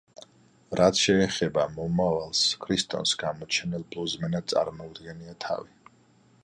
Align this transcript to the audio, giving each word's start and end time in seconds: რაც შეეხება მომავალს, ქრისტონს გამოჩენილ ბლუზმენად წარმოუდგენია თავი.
რაც 0.79 1.01
შეეხება 1.01 1.65
მომავალს, 1.73 2.41
ქრისტონს 2.65 3.13
გამოჩენილ 3.25 3.85
ბლუზმენად 3.93 4.53
წარმოუდგენია 4.55 5.37
თავი. 5.49 5.97